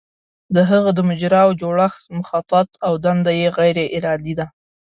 د 0.55 0.57
هغه 0.69 0.89
د 0.97 0.99
مجراوو 1.09 1.57
جوړښت 1.61 2.03
مخطط 2.17 2.69
او 2.85 2.93
دنده 3.05 3.31
یې 3.39 3.47
غیر 3.57 3.77
ارادي 3.97 4.33
ده. 4.39 4.45